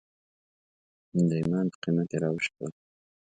د 1.27 1.31
ایمان 1.41 1.65
په 1.71 1.77
قیمت 1.83 2.09
یې 2.13 2.17
راوشکول. 2.23 2.71